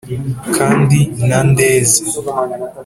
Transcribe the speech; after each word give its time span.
Kandi 0.55 0.99
na 1.27 1.39
Ndeze, 1.49 1.99